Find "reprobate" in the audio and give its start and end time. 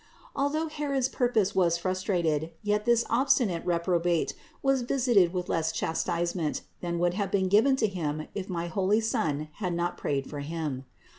3.67-4.33